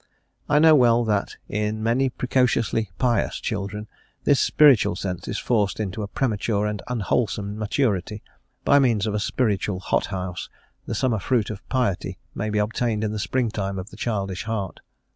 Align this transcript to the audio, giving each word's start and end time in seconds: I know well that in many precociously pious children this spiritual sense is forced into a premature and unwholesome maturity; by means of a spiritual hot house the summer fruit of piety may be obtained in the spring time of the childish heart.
I 0.49 0.57
know 0.57 0.73
well 0.73 1.05
that 1.05 1.37
in 1.47 1.83
many 1.83 2.09
precociously 2.09 2.89
pious 2.97 3.39
children 3.39 3.87
this 4.23 4.39
spiritual 4.39 4.95
sense 4.95 5.27
is 5.27 5.37
forced 5.37 5.79
into 5.79 6.01
a 6.01 6.07
premature 6.07 6.65
and 6.65 6.81
unwholesome 6.87 7.55
maturity; 7.55 8.23
by 8.65 8.79
means 8.79 9.05
of 9.05 9.13
a 9.13 9.19
spiritual 9.19 9.79
hot 9.79 10.07
house 10.07 10.49
the 10.87 10.95
summer 10.95 11.19
fruit 11.19 11.51
of 11.51 11.69
piety 11.69 12.17
may 12.33 12.49
be 12.49 12.57
obtained 12.57 13.03
in 13.03 13.11
the 13.11 13.19
spring 13.19 13.51
time 13.51 13.77
of 13.77 13.91
the 13.91 13.95
childish 13.95 14.45
heart. 14.45 14.79